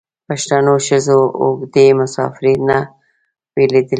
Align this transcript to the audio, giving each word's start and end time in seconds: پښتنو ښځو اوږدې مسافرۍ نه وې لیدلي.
پښتنو 0.27 0.73
ښځو 0.87 1.19
اوږدې 1.41 1.87
مسافرۍ 1.99 2.55
نه 2.67 2.79
وې 3.53 3.65
لیدلي. 3.73 3.81